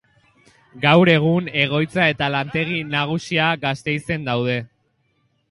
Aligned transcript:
Gaur 0.85 1.11
egun 1.15 1.49
egoitza 1.63 2.07
eta 2.13 2.31
lantegi 2.37 2.81
nagusia 2.95 3.53
Gasteizen 3.67 4.27
daude. 4.33 4.59